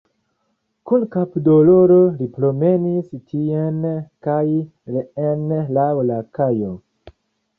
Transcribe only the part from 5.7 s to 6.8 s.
laŭ la kajo.